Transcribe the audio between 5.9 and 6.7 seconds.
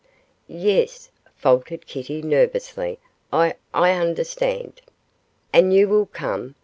come?